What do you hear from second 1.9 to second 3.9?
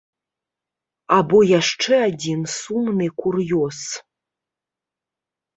адзін сумны кур'ёз.